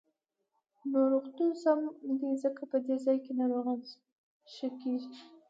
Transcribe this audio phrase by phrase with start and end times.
[0.89, 1.79] نو روغتون سم
[2.19, 3.79] دی، ځکه په دې ځاى کې ناروغان
[4.53, 5.11] ښه کېږي.